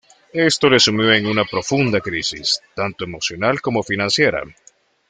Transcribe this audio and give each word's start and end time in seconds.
Esto 0.33 0.67
le 0.67 0.79
sumió 0.79 1.13
en 1.13 1.27
una 1.27 1.45
profunda 1.45 2.01
crisis, 2.01 2.59
tanto 2.73 3.03
emocional 3.03 3.61
como 3.61 3.83
financiera. 3.83 4.41